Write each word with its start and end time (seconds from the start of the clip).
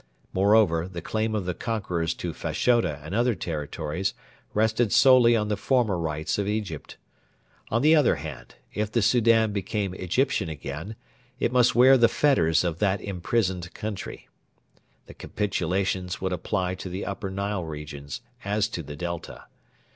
Moreover, 0.33 0.87
the 0.87 0.99
claim 0.99 1.35
of 1.35 1.45
the 1.45 1.53
conquerors 1.53 2.15
to 2.15 2.33
Fashoda 2.33 2.99
and 3.03 3.13
other 3.13 3.35
territories 3.35 4.15
rested 4.55 4.91
solely 4.91 5.35
on 5.35 5.47
the 5.47 5.55
former 5.55 5.95
rights 5.95 6.39
of 6.39 6.47
Egypt. 6.47 6.97
On 7.69 7.83
the 7.83 7.95
other 7.95 8.15
hand, 8.15 8.55
if 8.73 8.91
the 8.91 9.03
Soudan 9.03 9.51
became 9.51 9.93
Egyptian 9.93 10.49
again, 10.49 10.95
it 11.39 11.51
must 11.51 11.75
wear 11.75 11.99
the 11.99 12.09
fetters 12.09 12.63
of 12.63 12.79
that 12.79 12.99
imprisoned 12.99 13.71
country. 13.75 14.27
The 15.05 15.13
Capitulations 15.13 16.19
would 16.19 16.33
apply 16.33 16.73
to 16.81 16.89
the 16.89 17.05
Upper 17.05 17.29
Nile 17.29 17.63
regions, 17.63 18.21
as 18.43 18.67
to 18.69 18.81
the 18.81 18.95
Delta. 18.95 19.45